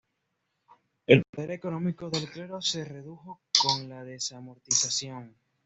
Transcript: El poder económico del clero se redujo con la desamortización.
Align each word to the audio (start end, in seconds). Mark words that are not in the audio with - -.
El 1.05 1.21
poder 1.31 1.51
económico 1.51 2.09
del 2.09 2.27
clero 2.31 2.59
se 2.59 2.83
redujo 2.83 3.39
con 3.61 3.87
la 3.87 4.03
desamortización. 4.03 5.35